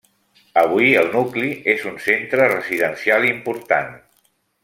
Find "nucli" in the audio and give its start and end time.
1.15-1.51